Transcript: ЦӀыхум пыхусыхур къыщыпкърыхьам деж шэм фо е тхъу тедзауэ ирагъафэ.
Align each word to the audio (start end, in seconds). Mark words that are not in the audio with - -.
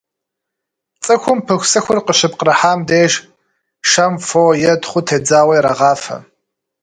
ЦӀыхум 1.03 1.39
пыхусыхур 1.45 1.97
къыщыпкърыхьам 2.05 2.79
деж 2.89 3.13
шэм 3.89 4.13
фо 4.27 4.43
е 4.71 4.73
тхъу 4.81 5.01
тедзауэ 5.07 5.53
ирагъафэ. 5.57 6.17